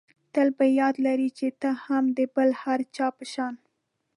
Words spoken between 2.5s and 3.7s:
هر چا په شان.